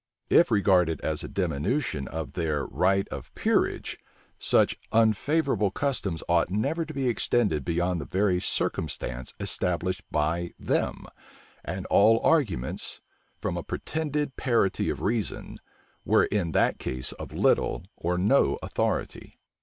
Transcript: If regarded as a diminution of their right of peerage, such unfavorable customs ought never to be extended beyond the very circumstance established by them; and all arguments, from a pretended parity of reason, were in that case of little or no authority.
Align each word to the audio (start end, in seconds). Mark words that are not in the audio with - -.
If 0.31 0.49
regarded 0.49 0.99
as 1.01 1.23
a 1.23 1.27
diminution 1.27 2.07
of 2.07 2.33
their 2.33 2.65
right 2.65 3.07
of 3.09 3.31
peerage, 3.35 3.99
such 4.39 4.79
unfavorable 4.91 5.69
customs 5.69 6.23
ought 6.27 6.49
never 6.49 6.85
to 6.85 6.93
be 6.95 7.07
extended 7.07 7.63
beyond 7.63 8.01
the 8.01 8.07
very 8.07 8.41
circumstance 8.41 9.35
established 9.39 10.01
by 10.09 10.53
them; 10.57 11.05
and 11.63 11.85
all 11.85 12.19
arguments, 12.23 12.99
from 13.39 13.57
a 13.57 13.63
pretended 13.63 14.35
parity 14.37 14.89
of 14.89 15.03
reason, 15.03 15.59
were 16.03 16.25
in 16.25 16.51
that 16.53 16.79
case 16.79 17.11
of 17.11 17.31
little 17.31 17.83
or 17.95 18.17
no 18.17 18.57
authority. 18.63 19.37